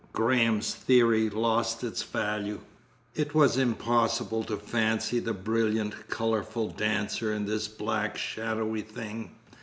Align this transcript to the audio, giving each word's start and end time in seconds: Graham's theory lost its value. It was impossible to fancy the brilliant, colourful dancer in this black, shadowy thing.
Graham's 0.13 0.73
theory 0.73 1.29
lost 1.29 1.83
its 1.83 2.01
value. 2.01 2.61
It 3.13 3.35
was 3.35 3.55
impossible 3.55 4.43
to 4.45 4.57
fancy 4.57 5.19
the 5.19 5.33
brilliant, 5.35 6.09
colourful 6.09 6.69
dancer 6.71 7.31
in 7.31 7.45
this 7.45 7.67
black, 7.67 8.17
shadowy 8.17 8.81
thing. 8.81 9.29